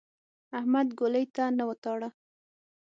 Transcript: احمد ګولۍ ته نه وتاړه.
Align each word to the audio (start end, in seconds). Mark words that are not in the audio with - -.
احمد 0.57 0.87
ګولۍ 0.99 1.25
ته 1.35 1.43
نه 1.57 1.63
وتاړه. 1.69 2.09